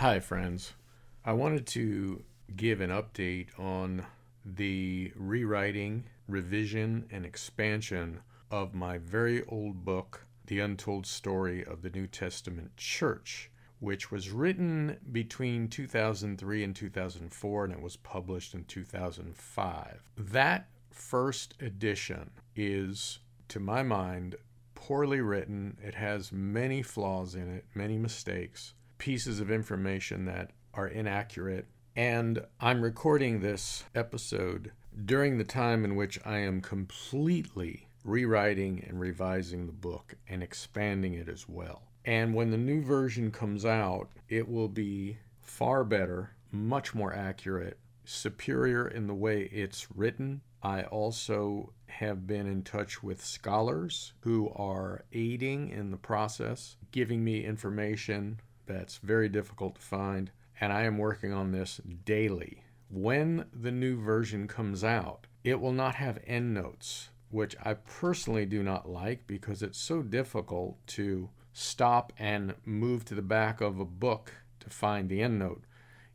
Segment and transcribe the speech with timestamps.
[0.00, 0.72] Hi, friends.
[1.26, 2.24] I wanted to
[2.56, 4.06] give an update on
[4.46, 11.90] the rewriting, revision, and expansion of my very old book, The Untold Story of the
[11.90, 18.64] New Testament Church, which was written between 2003 and 2004 and it was published in
[18.64, 20.02] 2005.
[20.16, 24.36] That first edition is, to my mind,
[24.74, 25.76] poorly written.
[25.84, 31.66] It has many flaws in it, many mistakes pieces of information that are inaccurate.
[31.96, 34.72] And I'm recording this episode
[35.06, 41.14] during the time in which I am completely rewriting and revising the book and expanding
[41.14, 41.82] it as well.
[42.04, 47.78] And when the new version comes out, it will be far better, much more accurate,
[48.04, 50.42] superior in the way it's written.
[50.62, 57.24] I also have been in touch with scholars who are aiding in the process, giving
[57.24, 58.40] me information
[58.72, 62.62] that's very difficult to find, and I am working on this daily.
[62.88, 68.62] When the new version comes out, it will not have endnotes, which I personally do
[68.62, 73.84] not like because it's so difficult to stop and move to the back of a
[73.84, 75.62] book to find the endnote.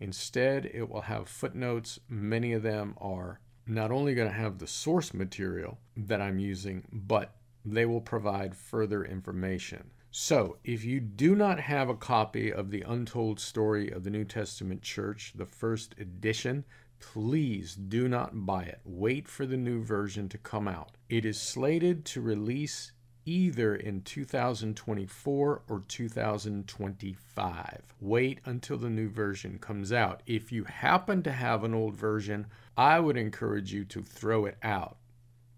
[0.00, 1.98] Instead, it will have footnotes.
[2.08, 6.84] Many of them are not only going to have the source material that I'm using,
[6.92, 7.34] but
[7.74, 9.90] they will provide further information.
[10.10, 14.24] So, if you do not have a copy of the Untold Story of the New
[14.24, 16.64] Testament Church, the first edition,
[16.98, 18.80] please do not buy it.
[18.84, 20.92] Wait for the new version to come out.
[21.08, 22.92] It is slated to release
[23.28, 27.94] either in 2024 or 2025.
[28.00, 30.22] Wait until the new version comes out.
[30.26, 32.46] If you happen to have an old version,
[32.76, 34.96] I would encourage you to throw it out.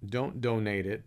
[0.04, 1.04] Don't donate it.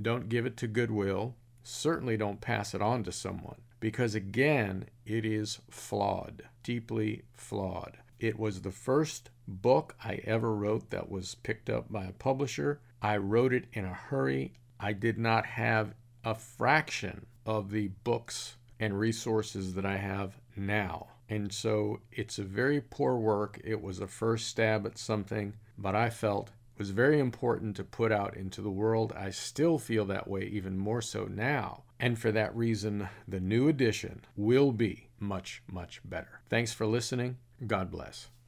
[0.00, 5.24] Don't give it to Goodwill certainly don't pass it on to someone because, again, it
[5.24, 7.98] is flawed, deeply flawed.
[8.20, 12.80] It was the first book I ever wrote that was picked up by a publisher.
[13.02, 14.52] I wrote it in a hurry.
[14.78, 15.94] I did not have
[16.24, 21.08] a fraction of the books and resources that I have now.
[21.28, 23.60] And so it's a very poor work.
[23.64, 28.12] It was a first stab at something, but I felt was very important to put
[28.12, 29.12] out into the world.
[29.16, 31.84] I still feel that way even more so now.
[32.00, 36.40] And for that reason, the new edition will be much, much better.
[36.48, 37.38] Thanks for listening.
[37.66, 38.28] God bless.